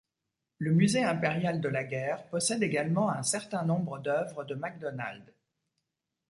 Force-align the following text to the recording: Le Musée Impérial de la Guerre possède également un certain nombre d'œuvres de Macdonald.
Le 0.57 0.71
Musée 0.73 1.03
Impérial 1.03 1.61
de 1.61 1.67
la 1.69 1.83
Guerre 1.83 2.27
possède 2.29 2.63
également 2.63 3.11
un 3.11 3.21
certain 3.21 3.63
nombre 3.63 3.99
d'œuvres 3.99 4.43
de 4.45 4.55
Macdonald. 4.55 5.31